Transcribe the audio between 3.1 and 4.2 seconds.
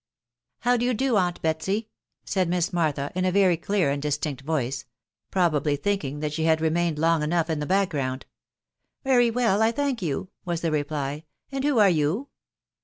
m a very clear and